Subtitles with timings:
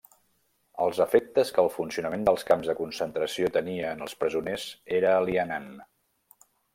[0.85, 4.65] Els efectes que el funcionament dels camps de concentració tenia en els presoners
[5.01, 5.69] era alienant.